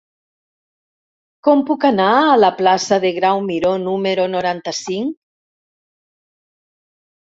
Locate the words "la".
2.45-2.51